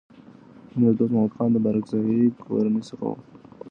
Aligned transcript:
امیر 0.73 0.93
دوست 0.97 1.11
محمد 1.13 1.33
خان 1.35 1.49
د 1.53 1.57
بارکزايي 1.65 2.23
کورنۍ 2.43 2.81
څخه 2.89 3.05
و. 3.09 3.13